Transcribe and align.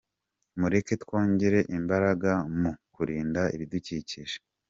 Mureke 0.59 0.93
twongere 1.03 1.59
imbaraga 1.77 2.31
mu 2.59 2.71
kurinda 2.93 3.41
ibidukikije. 3.55 4.37